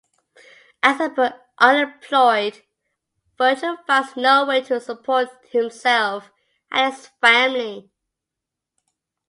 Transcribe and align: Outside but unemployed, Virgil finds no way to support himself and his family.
Outside 0.81 1.13
but 1.15 1.47
unemployed, 1.59 2.63
Virgil 3.37 3.77
finds 3.85 4.17
no 4.17 4.47
way 4.47 4.61
to 4.61 4.79
support 4.81 5.29
himself 5.51 6.31
and 6.71 6.91
his 6.91 7.05
family. 7.21 7.91